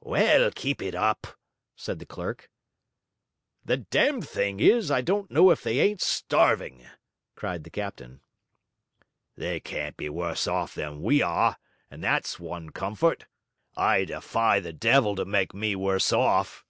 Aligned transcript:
'Well, 0.00 0.50
keep 0.50 0.82
it 0.82 0.96
up!' 0.96 1.36
said 1.76 2.00
the 2.00 2.04
clerk. 2.04 2.50
'The 3.64 3.76
damned 3.76 4.28
thing 4.28 4.58
is, 4.58 4.90
I 4.90 5.02
don't 5.02 5.30
know 5.30 5.50
if 5.52 5.62
they 5.62 5.78
ain't 5.78 6.00
starving!' 6.02 6.84
cried 7.36 7.62
the 7.62 7.70
captain. 7.70 8.20
'They 9.36 9.60
can't 9.60 9.96
be 9.96 10.08
worse 10.08 10.48
off 10.48 10.74
than 10.74 11.00
we 11.00 11.22
are, 11.22 11.58
and 11.92 12.02
that's 12.02 12.40
one 12.40 12.70
comfort,' 12.70 13.20
returned 13.20 13.28
the 13.28 13.76
clerk. 13.76 13.84
'I 13.86 14.04
defy 14.06 14.58
the 14.58 14.72
devil 14.72 15.14
to 15.14 15.24
make 15.24 15.54
me 15.54 15.76
worse 15.76 16.12
off.' 16.12 16.64